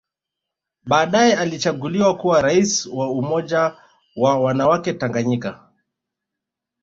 [0.83, 3.77] Baadae alichaguliwa kuwa Rais wa Umoja
[4.15, 5.67] wa wanawake Tanganyika